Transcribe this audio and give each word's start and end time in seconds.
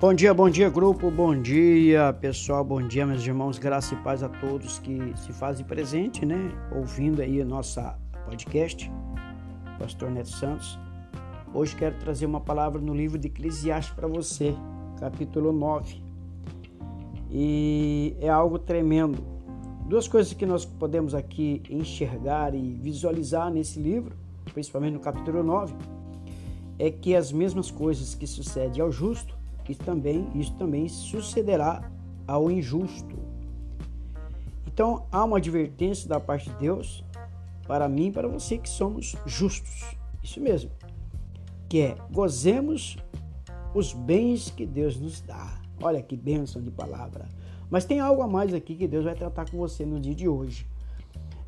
Bom 0.00 0.14
dia, 0.14 0.32
bom 0.32 0.48
dia, 0.48 0.70
grupo, 0.70 1.10
bom 1.10 1.38
dia, 1.38 2.10
pessoal, 2.14 2.64
bom 2.64 2.80
dia, 2.80 3.04
meus 3.04 3.22
irmãos, 3.22 3.58
graça 3.58 3.92
e 3.92 3.98
paz 3.98 4.22
a 4.22 4.30
todos 4.30 4.78
que 4.78 5.12
se 5.14 5.30
fazem 5.30 5.62
presente, 5.62 6.24
né? 6.24 6.50
Ouvindo 6.74 7.20
aí 7.20 7.38
a 7.38 7.44
nossa 7.44 7.98
podcast, 8.24 8.90
Pastor 9.78 10.10
Neto 10.10 10.30
Santos. 10.30 10.78
Hoje 11.52 11.76
quero 11.76 11.98
trazer 11.98 12.24
uma 12.24 12.40
palavra 12.40 12.80
no 12.80 12.94
livro 12.94 13.18
de 13.18 13.26
Eclesiastes 13.26 13.94
para 13.94 14.08
você, 14.08 14.54
capítulo 14.98 15.52
9. 15.52 16.02
E 17.30 18.16
é 18.20 18.30
algo 18.30 18.58
tremendo. 18.58 19.22
Duas 19.86 20.08
coisas 20.08 20.32
que 20.32 20.46
nós 20.46 20.64
podemos 20.64 21.14
aqui 21.14 21.62
enxergar 21.68 22.54
e 22.54 22.72
visualizar 22.72 23.52
nesse 23.52 23.78
livro, 23.78 24.16
principalmente 24.54 24.94
no 24.94 25.00
capítulo 25.00 25.42
9, 25.42 25.74
é 26.78 26.90
que 26.90 27.14
as 27.14 27.30
mesmas 27.30 27.70
coisas 27.70 28.14
que 28.14 28.26
sucedem 28.26 28.80
ao 28.80 28.90
justo 28.90 29.38
isso 29.68 29.80
também, 29.82 30.28
isso 30.34 30.54
também 30.54 30.88
sucederá 30.88 31.90
ao 32.26 32.50
injusto. 32.50 33.18
Então 34.66 35.06
há 35.10 35.24
uma 35.24 35.38
advertência 35.38 36.08
da 36.08 36.20
parte 36.20 36.50
de 36.50 36.56
Deus 36.56 37.04
para 37.66 37.88
mim 37.88 38.06
e 38.06 38.12
para 38.12 38.28
você 38.28 38.58
que 38.58 38.68
somos 38.68 39.16
justos. 39.26 39.84
Isso 40.22 40.40
mesmo. 40.40 40.70
Que 41.68 41.80
é 41.82 41.96
gozemos 42.10 42.96
os 43.74 43.92
bens 43.92 44.50
que 44.50 44.66
Deus 44.66 44.98
nos 44.98 45.20
dá. 45.20 45.60
Olha 45.82 46.02
que 46.02 46.16
bênção 46.16 46.60
de 46.60 46.70
palavra. 46.70 47.28
Mas 47.70 47.84
tem 47.84 48.00
algo 48.00 48.22
a 48.22 48.26
mais 48.26 48.52
aqui 48.52 48.74
que 48.74 48.88
Deus 48.88 49.04
vai 49.04 49.14
tratar 49.14 49.48
com 49.48 49.56
você 49.56 49.86
no 49.86 50.00
dia 50.00 50.14
de 50.14 50.28
hoje. 50.28 50.66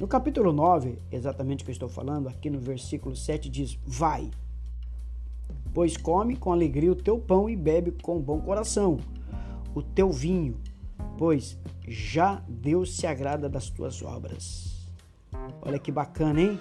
No 0.00 0.08
capítulo 0.08 0.52
9, 0.52 0.98
exatamente 1.10 1.62
o 1.62 1.64
que 1.64 1.70
eu 1.70 1.74
estou 1.74 1.88
falando, 1.88 2.28
aqui 2.28 2.48
no 2.48 2.58
versículo 2.58 3.14
7 3.14 3.48
diz: 3.48 3.78
Vai, 3.86 4.30
pois 5.72 5.96
come 5.96 6.36
com 6.36 6.52
alegria 6.52 6.92
o 6.92 6.96
teu 6.96 7.18
pão 7.18 7.48
e 7.48 7.56
bebe 7.56 7.92
com 8.02 8.20
bom 8.20 8.40
coração 8.40 8.98
o 9.74 9.82
teu 9.82 10.10
vinho, 10.10 10.60
pois 11.18 11.58
já 11.86 12.42
Deus 12.48 12.96
se 12.96 13.06
agrada 13.06 13.48
das 13.48 13.70
tuas 13.70 14.02
obras. 14.02 14.90
Olha 15.62 15.78
que 15.78 15.90
bacana, 15.90 16.40
hein? 16.40 16.60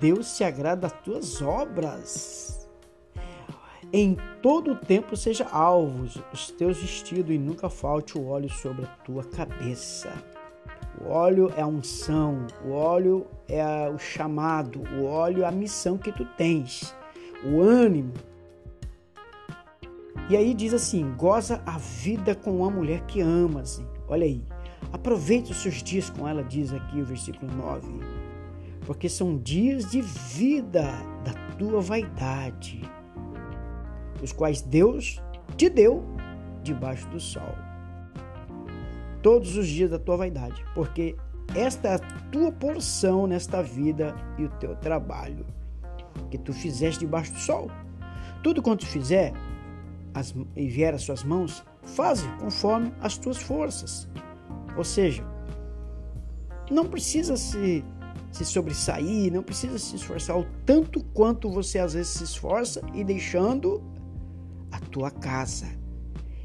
Deus 0.00 0.26
se 0.26 0.44
agrada 0.44 0.82
das 0.82 0.92
tuas 1.02 1.42
obras. 1.42 2.68
Em 3.92 4.16
todo 4.40 4.72
o 4.72 4.76
tempo 4.76 5.16
seja 5.16 5.46
alvos 5.50 6.16
os 6.32 6.50
teus 6.50 6.78
vestidos 6.78 7.34
e 7.34 7.38
nunca 7.38 7.68
falte 7.68 8.16
o 8.16 8.26
óleo 8.26 8.48
sobre 8.48 8.84
a 8.84 8.88
tua 8.88 9.24
cabeça. 9.24 10.10
O 11.00 11.08
óleo 11.08 11.52
é 11.56 11.62
a 11.62 11.66
unção, 11.66 12.46
o 12.64 12.70
óleo 12.70 13.26
é 13.48 13.90
o 13.90 13.98
chamado, 13.98 14.82
o 14.96 15.04
óleo 15.04 15.42
é 15.42 15.46
a 15.46 15.52
missão 15.52 15.98
que 15.98 16.12
tu 16.12 16.24
tens 16.36 16.94
o 17.44 17.60
ânimo. 17.60 18.12
E 20.28 20.36
aí 20.36 20.54
diz 20.54 20.72
assim: 20.72 21.12
goza 21.16 21.62
a 21.66 21.78
vida 21.78 22.34
com 22.34 22.58
uma 22.58 22.70
mulher 22.70 23.02
que 23.06 23.20
amas. 23.20 23.84
Olha 24.08 24.24
aí, 24.24 24.42
aproveite 24.92 25.52
os 25.52 25.58
seus 25.58 25.82
dias 25.82 26.10
com 26.10 26.28
ela, 26.28 26.42
diz 26.42 26.72
aqui 26.72 27.00
o 27.00 27.04
versículo 27.04 27.50
9, 27.52 27.88
porque 28.86 29.08
são 29.08 29.38
dias 29.38 29.90
de 29.90 30.00
vida 30.02 30.92
da 31.24 31.32
tua 31.56 31.80
vaidade, 31.80 32.80
os 34.22 34.32
quais 34.32 34.60
Deus 34.60 35.20
te 35.56 35.68
deu 35.68 36.04
debaixo 36.62 37.08
do 37.08 37.18
sol. 37.18 37.54
Todos 39.22 39.56
os 39.56 39.68
dias 39.68 39.90
da 39.90 39.98
tua 39.98 40.16
vaidade, 40.16 40.64
porque 40.74 41.16
esta 41.54 41.88
é 41.88 41.94
a 41.94 41.98
tua 42.30 42.50
porção 42.50 43.26
nesta 43.26 43.62
vida 43.62 44.14
e 44.36 44.44
o 44.44 44.48
teu 44.48 44.74
trabalho 44.76 45.46
que 46.30 46.38
tu 46.38 46.52
fizeste 46.52 47.00
debaixo 47.00 47.32
do 47.32 47.38
sol. 47.38 47.70
Tudo 48.42 48.62
quanto 48.62 48.86
fizer 48.86 49.32
as, 50.14 50.34
e 50.56 50.66
vier 50.68 50.94
às 50.94 51.02
suas 51.02 51.22
mãos, 51.22 51.64
faze 51.82 52.26
conforme 52.40 52.92
as 53.00 53.16
tuas 53.16 53.38
forças. 53.38 54.08
Ou 54.76 54.84
seja, 54.84 55.24
não 56.70 56.86
precisa 56.86 57.36
se, 57.36 57.84
se 58.30 58.44
sobressair, 58.44 59.32
não 59.32 59.42
precisa 59.42 59.78
se 59.78 59.96
esforçar 59.96 60.38
o 60.38 60.46
tanto 60.64 61.02
quanto 61.12 61.50
você 61.50 61.78
às 61.78 61.94
vezes 61.94 62.12
se 62.12 62.24
esforça 62.24 62.80
e 62.94 63.04
deixando 63.04 63.82
a 64.70 64.80
tua 64.80 65.10
casa. 65.10 65.66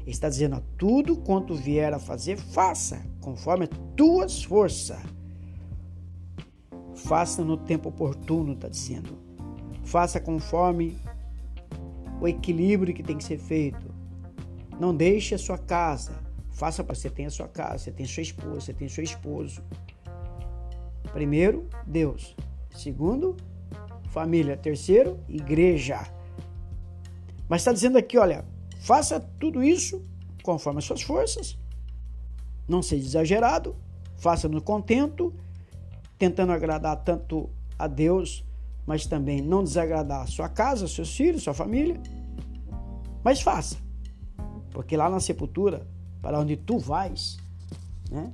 Ele 0.02 0.10
está 0.10 0.28
dizendo: 0.28 0.56
a 0.56 0.62
tudo 0.76 1.16
quanto 1.16 1.54
vier 1.54 1.92
a 1.92 1.98
fazer, 1.98 2.36
faça 2.36 3.02
conforme 3.20 3.64
as 3.64 3.70
tuas 3.96 4.42
forças. 4.42 4.98
Faça 6.94 7.44
no 7.44 7.56
tempo 7.56 7.90
oportuno, 7.90 8.54
está 8.54 8.68
dizendo. 8.68 9.27
Faça 9.88 10.20
conforme 10.20 10.98
o 12.20 12.28
equilíbrio 12.28 12.92
que 12.92 13.02
tem 13.02 13.16
que 13.16 13.24
ser 13.24 13.38
feito. 13.38 13.90
Não 14.78 14.94
deixe 14.94 15.34
a 15.34 15.38
sua 15.38 15.56
casa. 15.56 16.12
Faça 16.50 16.84
para 16.84 16.94
você 16.94 17.08
tem 17.08 17.24
a 17.24 17.30
sua 17.30 17.48
casa, 17.48 17.78
você 17.78 17.90
tem 17.90 18.04
sua 18.04 18.22
esposa, 18.22 18.60
você 18.60 18.74
tem 18.74 18.86
seu 18.86 19.02
esposo. 19.02 19.62
Primeiro, 21.10 21.70
Deus. 21.86 22.36
Segundo, 22.70 23.34
família. 24.10 24.58
Terceiro, 24.58 25.20
igreja. 25.26 26.06
Mas 27.48 27.62
está 27.62 27.72
dizendo 27.72 27.96
aqui, 27.96 28.18
olha, 28.18 28.44
faça 28.80 29.18
tudo 29.40 29.64
isso 29.64 30.02
conforme 30.42 30.80
as 30.80 30.84
suas 30.84 31.00
forças. 31.00 31.58
Não 32.68 32.82
seja 32.82 33.06
exagerado. 33.06 33.74
Faça 34.18 34.50
no 34.50 34.60
contento, 34.60 35.34
tentando 36.18 36.52
agradar 36.52 37.02
tanto 37.02 37.48
a 37.78 37.86
Deus 37.86 38.46
mas 38.88 39.04
também 39.04 39.42
não 39.42 39.62
desagradar 39.62 40.26
sua 40.26 40.48
casa, 40.48 40.88
seus 40.88 41.14
filhos, 41.14 41.42
sua 41.42 41.52
família. 41.52 42.00
Mas 43.22 43.42
faça, 43.42 43.76
porque 44.70 44.96
lá 44.96 45.10
na 45.10 45.20
sepultura, 45.20 45.86
para 46.22 46.40
onde 46.40 46.56
tu 46.56 46.78
vais, 46.78 47.36
né? 48.10 48.32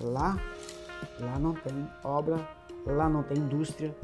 Lá, 0.00 0.40
lá 1.20 1.38
não 1.38 1.52
tem 1.52 1.86
obra, 2.02 2.48
lá 2.86 3.10
não 3.10 3.22
tem 3.22 3.36
indústria, 3.36 3.94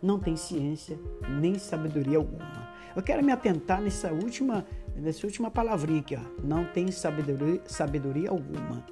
não 0.00 0.18
tem 0.18 0.36
ciência, 0.36 0.98
nem 1.28 1.58
sabedoria 1.58 2.16
alguma. 2.16 2.70
Eu 2.96 3.02
quero 3.02 3.22
me 3.22 3.30
atentar 3.30 3.82
nessa 3.82 4.10
última, 4.10 4.64
nessa 4.96 5.26
última 5.26 5.50
palavrinha 5.50 6.00
aqui, 6.00 6.16
ó. 6.16 6.42
Não 6.42 6.64
tem 6.64 6.90
sabedoria, 6.90 7.60
sabedoria 7.66 8.30
alguma. 8.30 8.86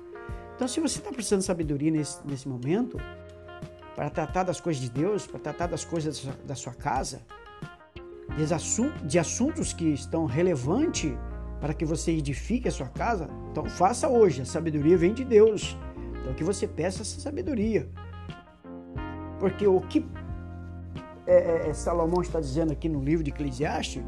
Então, 0.54 0.68
se 0.68 0.78
você 0.78 0.98
está 0.98 1.10
precisando 1.10 1.40
de 1.40 1.46
sabedoria 1.46 1.90
nesse, 1.90 2.18
nesse 2.26 2.46
momento, 2.46 2.98
para 3.94 4.10
tratar 4.10 4.44
das 4.44 4.60
coisas 4.60 4.82
de 4.82 4.90
Deus, 4.90 5.26
para 5.26 5.40
tratar 5.40 5.66
das 5.66 5.84
coisas 5.84 6.26
da 6.46 6.54
sua 6.54 6.74
casa, 6.74 7.22
de 9.04 9.18
assuntos 9.18 9.72
que 9.72 9.92
estão 9.92 10.24
relevantes 10.24 11.12
para 11.60 11.72
que 11.72 11.84
você 11.84 12.10
edifique 12.10 12.66
a 12.66 12.72
sua 12.72 12.88
casa, 12.88 13.28
então 13.52 13.64
faça 13.66 14.08
hoje. 14.08 14.42
A 14.42 14.44
sabedoria 14.44 14.96
vem 14.96 15.14
de 15.14 15.24
Deus. 15.24 15.76
Então 16.20 16.34
que 16.34 16.42
você 16.42 16.66
peça 16.66 17.02
essa 17.02 17.20
sabedoria. 17.20 17.88
Porque 19.38 19.66
o 19.66 19.80
que 19.80 20.04
é, 21.24 21.34
é, 21.34 21.68
é, 21.68 21.72
Salomão 21.72 22.20
está 22.20 22.40
dizendo 22.40 22.72
aqui 22.72 22.88
no 22.88 23.00
livro 23.00 23.22
de 23.22 23.30
Eclesiastes 23.30 24.02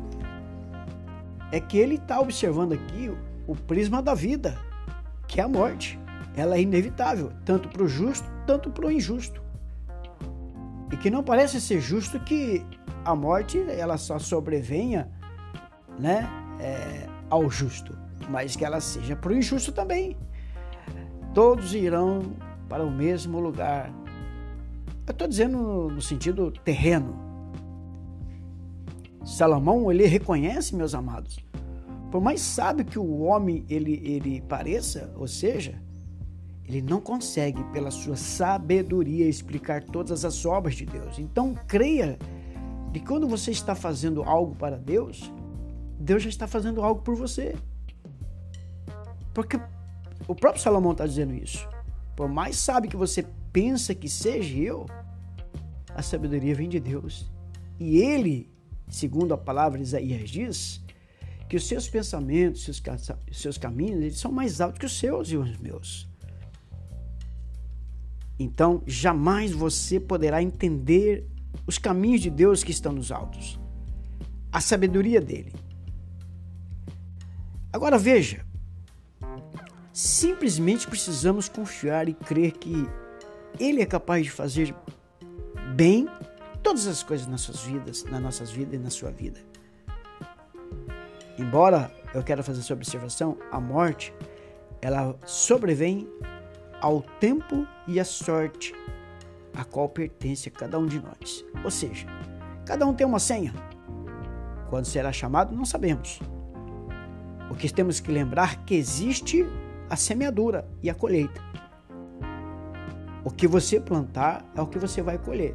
é 1.52 1.60
que 1.60 1.78
ele 1.78 1.94
está 1.94 2.20
observando 2.20 2.72
aqui 2.72 3.16
o 3.46 3.54
prisma 3.54 4.02
da 4.02 4.14
vida, 4.14 4.58
que 5.28 5.40
é 5.40 5.44
a 5.44 5.48
morte. 5.48 5.98
Ela 6.36 6.56
é 6.56 6.62
inevitável, 6.62 7.30
tanto 7.44 7.68
para 7.68 7.84
o 7.84 7.88
justo, 7.88 8.26
tanto 8.46 8.70
para 8.70 8.86
o 8.86 8.90
injusto. 8.90 9.43
E 10.94 10.96
que 10.96 11.10
não 11.10 11.24
parece 11.24 11.60
ser 11.60 11.80
justo 11.80 12.20
que 12.20 12.64
a 13.04 13.16
morte 13.16 13.58
ela 13.68 13.98
só 13.98 14.16
sobrevenha 14.16 15.10
né, 15.98 16.24
é, 16.60 17.08
ao 17.28 17.50
justo, 17.50 17.98
mas 18.30 18.54
que 18.54 18.64
ela 18.64 18.80
seja 18.80 19.16
para 19.16 19.32
o 19.32 19.36
injusto 19.36 19.72
também. 19.72 20.16
Todos 21.34 21.74
irão 21.74 22.22
para 22.68 22.84
o 22.84 22.90
mesmo 22.92 23.40
lugar. 23.40 23.92
Eu 25.04 25.10
estou 25.10 25.26
dizendo 25.26 25.90
no 25.90 26.00
sentido 26.00 26.52
terreno. 26.52 27.18
Salomão 29.24 29.90
ele 29.90 30.06
reconhece, 30.06 30.76
meus 30.76 30.94
amados, 30.94 31.40
por 32.12 32.20
mais 32.20 32.40
sábio 32.40 32.84
que 32.84 33.00
o 33.00 33.22
homem 33.22 33.66
ele, 33.68 34.00
ele 34.04 34.40
pareça, 34.42 35.12
ou 35.16 35.26
seja, 35.26 35.74
ele 36.66 36.80
não 36.80 37.00
consegue, 37.00 37.62
pela 37.64 37.90
sua 37.90 38.16
sabedoria, 38.16 39.28
explicar 39.28 39.82
todas 39.82 40.24
as 40.24 40.46
obras 40.46 40.74
de 40.74 40.86
Deus. 40.86 41.18
Então, 41.18 41.54
creia 41.66 42.18
que 42.92 43.00
quando 43.00 43.28
você 43.28 43.50
está 43.50 43.74
fazendo 43.74 44.22
algo 44.22 44.54
para 44.54 44.78
Deus, 44.78 45.30
Deus 45.98 46.22
já 46.22 46.28
está 46.28 46.46
fazendo 46.46 46.82
algo 46.82 47.02
por 47.02 47.14
você. 47.14 47.54
Porque 49.34 49.60
o 50.26 50.34
próprio 50.34 50.62
Salomão 50.62 50.92
está 50.92 51.06
dizendo 51.06 51.34
isso. 51.34 51.68
Por 52.16 52.28
mais 52.28 52.56
sábio 52.56 52.90
que 52.90 52.96
você 52.96 53.26
pensa 53.52 53.94
que 53.94 54.08
seja 54.08 54.56
eu, 54.56 54.86
a 55.94 56.02
sabedoria 56.02 56.54
vem 56.54 56.68
de 56.68 56.80
Deus. 56.80 57.30
E 57.78 57.98
ele, 57.98 58.50
segundo 58.88 59.34
a 59.34 59.38
palavra 59.38 59.78
de 59.78 59.84
Isaías 59.84 60.30
diz, 60.30 60.82
que 61.48 61.56
os 61.56 61.66
seus 61.66 61.88
pensamentos, 61.88 62.64
seus, 62.64 62.82
seus 63.32 63.58
caminhos, 63.58 64.00
eles 64.00 64.18
são 64.18 64.32
mais 64.32 64.60
altos 64.60 64.78
que 64.78 64.86
os 64.86 64.98
seus 64.98 65.28
e 65.30 65.36
os 65.36 65.58
meus. 65.58 66.08
Então, 68.38 68.82
jamais 68.86 69.52
você 69.52 70.00
poderá 70.00 70.42
entender 70.42 71.26
os 71.66 71.78
caminhos 71.78 72.20
de 72.20 72.30
Deus 72.30 72.64
que 72.64 72.70
estão 72.70 72.92
nos 72.92 73.12
altos, 73.12 73.58
a 74.52 74.60
sabedoria 74.60 75.20
dele. 75.20 75.52
Agora 77.72 77.98
veja, 77.98 78.44
simplesmente 79.92 80.86
precisamos 80.86 81.48
confiar 81.48 82.08
e 82.08 82.14
crer 82.14 82.52
que 82.52 82.88
Ele 83.58 83.80
é 83.80 83.86
capaz 83.86 84.24
de 84.24 84.30
fazer 84.30 84.74
bem 85.74 86.08
todas 86.62 86.86
as 86.86 87.02
coisas 87.02 87.26
nas 87.26 87.40
suas 87.42 87.62
vidas, 87.62 88.04
nas 88.04 88.20
nossas 88.20 88.50
vidas 88.50 88.74
e 88.74 88.78
na 88.78 88.90
sua 88.90 89.10
vida. 89.10 89.40
Embora 91.38 91.92
eu 92.14 92.22
quero 92.22 92.44
fazer 92.44 92.60
essa 92.60 92.72
observação, 92.72 93.36
a 93.50 93.60
morte 93.60 94.12
ela 94.80 95.16
sobrevém 95.26 96.08
ao 96.84 97.00
tempo 97.00 97.66
e 97.88 97.98
à 97.98 98.04
sorte 98.04 98.74
a 99.56 99.64
qual 99.64 99.88
pertence 99.88 100.50
a 100.50 100.52
cada 100.52 100.78
um 100.78 100.84
de 100.84 101.00
nós. 101.00 101.42
Ou 101.64 101.70
seja, 101.70 102.06
cada 102.66 102.84
um 102.84 102.92
tem 102.92 103.06
uma 103.06 103.18
senha. 103.18 103.54
Quando 104.68 104.84
será 104.84 105.10
chamado, 105.10 105.56
não 105.56 105.64
sabemos. 105.64 106.20
O 107.50 107.54
que 107.54 107.72
temos 107.72 108.00
que 108.00 108.12
lembrar 108.12 108.52
é 108.52 108.64
que 108.66 108.74
existe 108.74 109.46
a 109.88 109.96
semeadura 109.96 110.68
e 110.82 110.90
a 110.90 110.94
colheita. 110.94 111.40
O 113.24 113.30
que 113.30 113.48
você 113.48 113.80
plantar 113.80 114.44
é 114.54 114.60
o 114.60 114.66
que 114.66 114.78
você 114.78 115.00
vai 115.00 115.16
colher. 115.16 115.54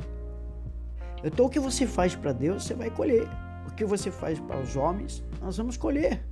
Então, 1.24 1.46
o 1.46 1.50
que 1.50 1.60
você 1.60 1.86
faz 1.86 2.16
para 2.16 2.34
Deus, 2.34 2.64
você 2.64 2.74
vai 2.74 2.90
colher. 2.90 3.28
O 3.68 3.76
que 3.76 3.86
você 3.86 4.10
faz 4.10 4.40
para 4.40 4.60
os 4.60 4.76
homens, 4.76 5.24
nós 5.40 5.58
vamos 5.58 5.78
colher. 5.78 6.26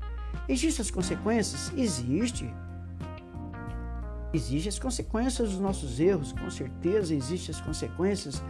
Existem 0.49 0.81
as 0.81 0.89
consequências? 0.89 1.71
Existe. 1.77 2.51
Existem 4.33 4.69
as 4.69 4.79
consequências 4.79 5.51
dos 5.51 5.59
nossos 5.59 5.99
erros, 5.99 6.33
com 6.33 6.49
certeza 6.49 7.15
existem 7.15 7.55
as 7.55 7.61
consequências 7.61 8.41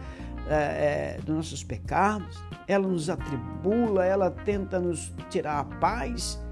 é, 0.48 1.16
é, 1.16 1.20
dos 1.24 1.36
nossos 1.36 1.62
pecados. 1.62 2.42
Ela 2.66 2.86
nos 2.86 3.08
atribula, 3.08 4.04
ela 4.04 4.30
tenta 4.30 4.80
nos 4.80 5.12
tirar 5.30 5.60
a 5.60 5.64
paz, 5.64 6.42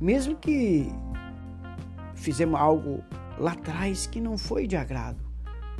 mesmo 0.00 0.36
que 0.36 0.88
fizemos 2.14 2.60
algo 2.60 3.02
lá 3.38 3.52
atrás 3.52 4.06
que 4.06 4.20
não 4.20 4.36
foi 4.36 4.66
de 4.66 4.76
agrado, 4.76 5.24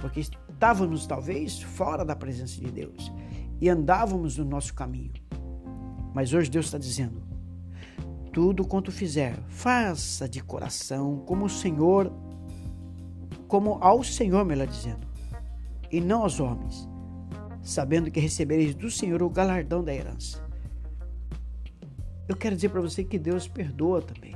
porque 0.00 0.20
estávamos 0.20 1.06
talvez 1.06 1.61
fora 1.61 2.04
da 2.04 2.16
presença 2.16 2.61
de 2.61 2.70
Deus 2.70 3.12
e 3.61 3.69
andávamos 3.69 4.37
no 4.37 4.44
nosso 4.44 4.75
caminho. 4.75 5.12
Mas 6.14 6.32
hoje 6.32 6.50
Deus 6.50 6.66
está 6.66 6.78
dizendo: 6.78 7.22
tudo 8.32 8.66
quanto 8.66 8.90
fizer, 8.90 9.38
faça 9.49 10.28
de 10.28 10.43
coração 10.43 11.22
como 11.26 11.46
o 11.46 11.50
Senhor, 11.50 12.12
como 13.48 13.78
ao 13.80 14.04
Senhor, 14.04 14.44
melhor 14.44 14.66
dizendo, 14.66 15.06
e 15.90 16.00
não 16.00 16.22
aos 16.22 16.38
homens, 16.38 16.88
sabendo 17.62 18.10
que 18.10 18.20
recebereis 18.20 18.74
do 18.74 18.90
Senhor 18.90 19.22
o 19.22 19.30
galardão 19.30 19.82
da 19.82 19.92
herança. 19.92 20.46
Eu 22.28 22.36
quero 22.36 22.54
dizer 22.54 22.68
para 22.68 22.82
você 22.82 23.02
que 23.02 23.18
Deus 23.18 23.48
perdoa 23.48 24.02
também. 24.02 24.34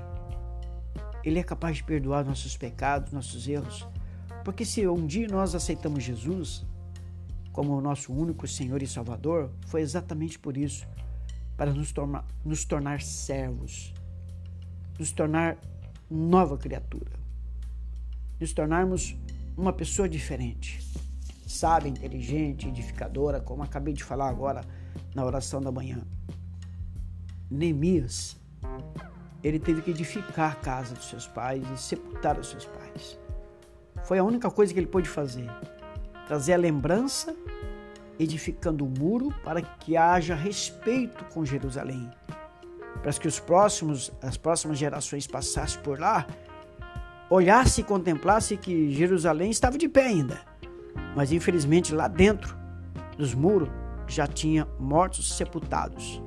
Ele 1.23 1.39
é 1.39 1.43
capaz 1.43 1.77
de 1.77 1.85
perdoar 1.85 2.25
nossos 2.25 2.57
pecados, 2.57 3.13
nossos 3.13 3.47
erros. 3.47 3.87
Porque 4.45 4.65
se 4.65 4.89
um 4.89 5.07
dia 5.07 5.29
nós 5.29 5.55
aceitamos 5.55 6.03
Jesus 6.03 6.65
como 7.53 7.77
o 7.77 7.81
nosso 7.83 8.13
único 8.13 8.49
Senhor 8.49 8.83
e 8.83 8.87
Salvador, 8.87 9.51
foi 9.67 9.83
exatamente 9.83 10.39
por 10.39 10.57
isso 10.57 10.87
para 11.55 11.73
nos, 11.73 11.93
nos 12.43 12.65
tornar 12.65 13.03
servos, 13.03 13.93
nos 14.99 15.13
tornar 15.13 15.59
nova 16.11 16.57
criatura, 16.57 17.13
nos 18.43 18.53
tornarmos 18.53 19.17
uma 19.57 19.73
pessoa 19.73 20.09
diferente, 20.09 20.85
sábia, 21.47 21.89
inteligente, 21.89 22.67
edificadora, 22.67 23.41
como 23.41 23.63
acabei 23.63 23.95
de 23.95 24.03
falar 24.03 24.29
agora 24.29 24.63
na 25.15 25.25
oração 25.25 25.61
da 25.61 25.71
manhã. 25.71 26.03
Neemias 27.49 28.37
ele 29.45 29.59
teve 29.59 29.83
que 29.83 29.91
edificar 29.91 30.53
a 30.53 30.55
casa 30.57 30.95
dos 30.95 31.09
seus 31.09 31.27
pais 31.27 31.63
e 31.71 31.77
sepultar 31.81 32.39
os 32.39 32.49
seus 32.49 32.65
pais. 32.65 33.19
Foi 34.05 34.19
a 34.19 34.25
única 34.25 34.51
coisa 34.51 34.73
que 34.73 34.79
ele 34.79 34.87
pôde 34.87 35.09
fazer. 35.09 35.49
Trazer 36.27 36.55
a 36.55 36.57
lembrança, 36.57 37.37
edificando 38.19 38.85
o 38.85 38.89
um 38.89 38.91
muro 38.91 39.35
para 39.45 39.63
que 39.63 39.97
haja 39.97 40.35
respeito 40.35 41.25
com 41.27 41.45
Jerusalém. 41.45 42.11
Para 43.03 43.13
que 43.13 43.27
os 43.27 43.41
próximos, 43.41 44.13
as 44.21 44.37
próximas 44.37 44.79
gerações 44.79 45.27
passassem 45.27 45.81
por 45.83 45.99
lá, 45.99 46.27
olhassem 47.33 47.83
e 47.83 47.87
contemplassem 47.87 48.59
que 48.59 48.93
Jerusalém 48.93 49.51
estava 49.51 49.79
de 49.79 49.89
pé 49.89 50.07
ainda. 50.07 50.41
Mas 51.17 51.33
infelizmente 51.33 51.95
lá 51.95 52.07
dentro 52.07 52.57
dos 53.17 53.35
muros 53.35 53.71
já 54.07 54.27
tinha 54.27 54.69
mortos 54.79 55.35
sepultados. 55.35 56.23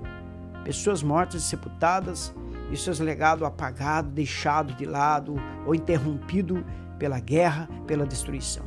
Pessoas 0.63 1.03
mortas 1.03 1.43
e 1.43 1.45
sepultadas 1.45 2.33
e 2.71 2.77
seus 2.77 2.99
legados 2.99 3.45
apagados, 3.45 4.11
deixados 4.11 4.75
de 4.75 4.85
lado 4.85 5.35
ou 5.65 5.75
interrompido 5.75 6.65
pela 6.97 7.19
guerra, 7.19 7.69
pela 7.85 8.05
destruição. 8.05 8.65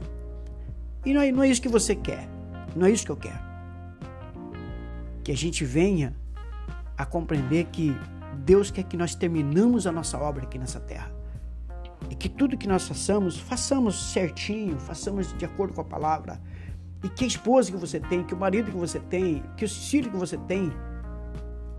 E 1.05 1.13
não 1.13 1.21
é, 1.21 1.33
não 1.33 1.43
é 1.43 1.49
isso 1.49 1.63
que 1.63 1.69
você 1.69 1.97
quer, 1.97 2.29
não 2.77 2.87
é 2.87 2.91
isso 2.93 3.05
que 3.05 3.11
eu 3.11 3.17
quero. 3.17 3.49
Que 5.25 5.33
a 5.33 5.37
gente 5.37 5.65
venha 5.65 6.15
a 6.97 7.05
compreender 7.05 7.65
que 7.73 7.97
Deus 8.45 8.71
quer 8.71 8.85
que 8.85 8.97
nós 8.97 9.17
terminamos 9.17 9.89
a 9.89 9.93
nossa 9.93 10.17
obra 10.19 10.45
aqui 10.45 10.57
nessa 10.57 10.79
terra. 10.79 11.18
E 12.11 12.15
que 12.15 12.29
tudo 12.29 12.57
que 12.57 12.69
nós 12.69 12.87
façamos, 12.87 13.39
façamos 13.39 14.13
certinho, 14.13 14.79
façamos 14.79 15.37
de 15.37 15.45
acordo 15.45 15.75
com 15.75 15.81
a 15.81 15.85
palavra. 15.85 16.41
E 17.03 17.09
que 17.09 17.25
a 17.25 17.29
esposa 17.29 17.71
que 17.71 17.77
você 17.77 18.01
tem, 18.01 18.25
que 18.25 18.35
o 18.35 18.39
marido 18.39 18.71
que 18.71 18.77
você 18.77 18.99
tem, 18.99 19.43
que 19.57 19.65
os 19.65 19.89
filhos 19.89 20.11
que 20.11 20.17
você 20.17 20.37
tem, 20.37 20.73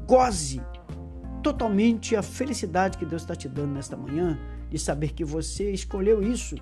goze 0.07 0.61
totalmente 1.41 2.15
a 2.15 2.21
felicidade 2.21 2.97
que 2.97 3.05
Deus 3.05 3.21
está 3.21 3.35
te 3.35 3.47
dando 3.47 3.73
nesta 3.73 3.95
manhã 3.95 4.39
de 4.69 4.77
saber 4.77 5.13
que 5.13 5.23
você 5.23 5.71
escolheu 5.71 6.21
isso, 6.21 6.55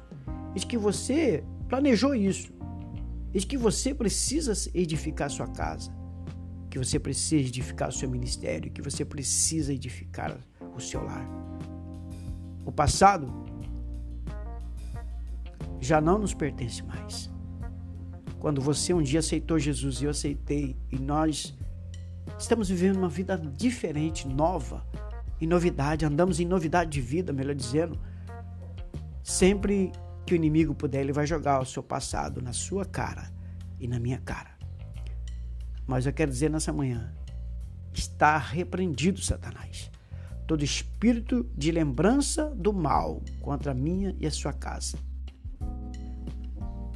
e 0.56 0.59
que 0.59 0.77
você 0.77 1.44
planejou 1.68 2.15
isso, 2.15 2.51
e 3.33 3.39
que 3.39 3.57
você 3.57 3.94
precisa 3.94 4.54
edificar 4.74 5.27
a 5.27 5.30
sua 5.30 5.48
casa, 5.48 5.92
que 6.69 6.77
você 6.77 7.00
precisa 7.00 7.48
edificar 7.48 7.89
o 7.89 7.92
seu 7.92 8.09
ministério, 8.09 8.71
que 8.71 8.81
você 8.81 9.04
precisa 9.04 9.74
edificar 9.74 10.38
o 10.75 10.80
seu 10.80 11.04
lar. 11.04 11.27
O 12.68 12.72
passado 12.72 13.34
já 15.80 16.00
não 16.00 16.19
nos 16.19 16.36
pertence 16.36 16.84
mais. 16.84 17.31
Quando 18.38 18.62
você 18.62 18.94
um 18.94 19.02
dia 19.02 19.22
aceitou 19.22 19.58
Jesus 19.58 20.00
e 20.02 20.06
eu 20.06 20.12
aceitei, 20.12 20.78
e 20.92 21.00
nós 21.00 21.57
Estamos 22.38 22.69
vivendo 22.69 22.97
uma 22.97 23.09
vida 23.09 23.38
diferente, 23.38 24.28
nova, 24.28 24.86
em 25.42 25.47
novidade, 25.47 26.06
andamos 26.06 26.40
em 26.40 26.45
novidade 26.45 26.92
de 26.92 27.02
vida, 27.02 27.33
melhor 27.33 27.56
dizendo. 27.56 28.00
Sempre 29.24 29.92
que 30.26 30.33
o 30.33 30.36
inimigo 30.36 30.76
puder, 30.76 31.02
ele 31.02 31.12
vai 31.12 31.26
jogar 31.26 31.59
o 31.59 31.66
seu 31.66 31.81
passado 31.81 32.42
na 32.42 32.54
sua 32.54 32.86
cara 32.86 33.31
e 33.80 33.88
na 33.88 34.00
minha 34.00 34.19
cara. 34.19 34.56
Mas 35.86 36.06
eu 36.06 36.14
quero 36.14 36.30
dizer 36.30 36.50
nessa 36.50 36.71
manhã: 36.71 37.12
está 37.92 38.38
repreendido, 38.38 39.19
Satanás. 39.19 39.90
Todo 40.47 40.63
espírito 40.63 41.45
de 41.56 41.71
lembrança 41.71 42.49
do 42.56 42.73
mal 42.73 43.21
contra 43.42 43.71
a 43.71 43.75
minha 43.75 44.16
e 44.18 44.25
a 44.25 44.31
sua 44.31 44.54
casa. 44.54 44.97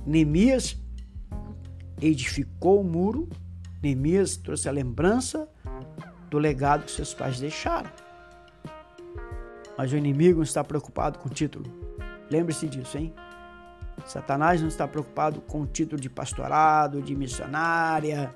Neemias 0.05 0.75
edificou 2.01 2.81
o 2.81 2.83
muro 2.83 3.29
Neemias 3.81 4.37
trouxe 4.37 4.69
a 4.69 4.71
lembrança 4.71 5.49
do 6.29 6.37
legado 6.37 6.85
que 6.85 6.91
seus 6.91 7.13
pais 7.13 7.39
deixaram. 7.39 7.89
Mas 9.75 9.91
o 9.91 9.97
inimigo 9.97 10.37
não 10.37 10.43
está 10.43 10.63
preocupado 10.63 11.17
com 11.17 11.27
o 11.27 11.31
título. 11.31 11.65
Lembre-se 12.29 12.67
disso, 12.67 12.97
hein? 12.97 13.13
Satanás 14.05 14.61
não 14.61 14.67
está 14.67 14.87
preocupado 14.87 15.41
com 15.41 15.61
o 15.61 15.65
título 15.65 15.99
de 15.99 16.09
pastorado, 16.09 17.01
de 17.01 17.15
missionária, 17.15 18.33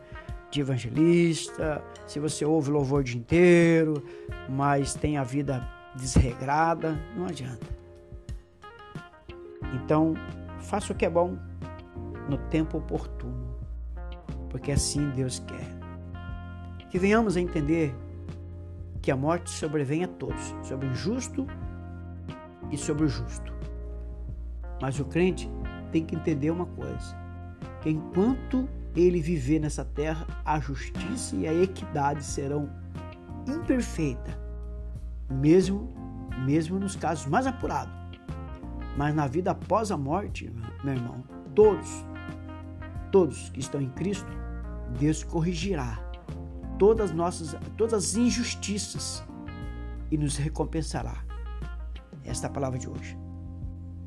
de 0.50 0.62
evangelista. 0.62 1.84
Se 2.08 2.20
você 2.20 2.46
ouve 2.46 2.72
louvor 2.72 3.02
o 3.02 3.04
dia 3.04 3.18
inteiro, 3.18 4.04
mas 4.50 4.94
tem 4.94 5.18
a 5.18 5.24
vida 5.24 5.68
desregrada, 5.96 7.00
não 7.16 7.26
adianta. 7.26 7.66
Então, 9.74 10.14
faça 10.60 10.94
o 10.94 10.96
que 10.96 11.06
é 11.06 11.10
bom 11.10 11.38
no 12.30 12.38
tempo 12.50 12.78
oportuno 12.78 13.46
porque 14.56 14.72
assim 14.72 15.10
Deus 15.10 15.40
quer. 15.40 15.68
Que 16.90 16.98
venhamos 16.98 17.36
a 17.36 17.42
entender 17.42 17.94
que 19.02 19.12
a 19.12 19.16
morte 19.18 19.50
sobrevém 19.50 20.06
a 20.06 20.08
todos, 20.08 20.56
sobre 20.64 20.88
o 20.88 20.96
justo 20.96 21.46
e 22.72 22.78
sobre 22.78 23.04
o 23.04 23.10
justo. 23.10 23.54
Mas 24.82 24.98
o 24.98 25.04
crente 25.04 25.52
tem 25.92 26.06
que 26.06 26.16
entender 26.16 26.52
uma 26.52 26.68
coisa: 26.68 27.18
que 27.82 27.90
enquanto 27.90 28.70
ele 28.96 29.22
viver 29.22 29.60
nessa 29.60 29.84
terra, 29.84 30.26
a 30.44 30.60
justiça 30.60 31.36
e 31.36 31.48
a 31.48 31.54
equidade 31.54 32.24
serão 32.24 32.70
imperfeitas, 33.48 34.36
mesmo 35.30 35.94
mesmo 36.46 36.78
nos 36.78 36.96
casos 36.96 37.26
mais 37.26 37.48
apurados. 37.48 37.94
Mas 38.98 39.16
na 39.16 39.28
vida 39.28 39.52
após 39.52 39.92
a 39.92 39.98
morte, 39.98 40.54
meu 40.84 40.94
irmão, 40.94 41.24
todos, 41.54 42.06
todos 43.12 43.50
que 43.50 43.60
estão 43.60 43.82
em 43.82 43.90
Cristo 43.90 44.28
Deus 45.00 45.24
corrigirá 45.24 46.00
todas, 46.78 47.12
nossas, 47.12 47.56
todas 47.78 47.94
as 47.94 48.16
injustiças 48.16 49.24
e 50.12 50.18
nos 50.18 50.38
recompensará. 50.38 51.24
Esta 52.24 52.48
é 52.48 52.50
a 52.50 52.54
palavra 52.54 52.78
de 52.78 52.90
hoje. 52.90 53.18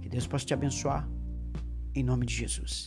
Que 0.00 0.08
Deus 0.08 0.26
possa 0.26 0.44
te 0.44 0.54
abençoar 0.54 1.08
em 1.94 2.02
nome 2.02 2.26
de 2.26 2.34
Jesus. 2.34 2.86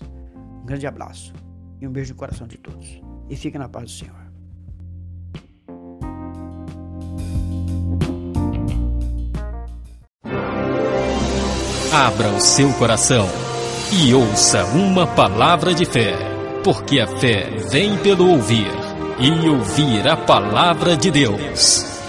Um 0.62 0.65
grande 0.65 0.88
abraço 0.88 1.34
e 1.81 1.88
um 1.88 1.91
beijo 1.91 2.13
no 2.13 2.19
coração 2.19 2.47
de 2.47 2.57
todos. 2.57 3.01
E 3.29 3.35
fique 3.35 3.57
na 3.57 3.67
paz 3.67 3.85
do 3.85 3.91
Senhor. 3.91 4.21
Abra 11.93 12.29
o 12.29 12.39
seu 12.39 12.71
coração 12.73 13.27
e 13.91 14.13
ouça 14.13 14.63
uma 14.67 15.05
palavra 15.05 15.73
de 15.73 15.83
fé, 15.83 16.13
porque 16.63 17.00
a 17.01 17.07
fé 17.07 17.50
vem 17.69 17.97
pelo 17.97 18.29
ouvir 18.29 18.71
e 19.19 19.50
ouvir 19.50 20.07
a 20.07 20.15
palavra 20.15 20.95
de 20.95 21.11
Deus. 21.11 22.00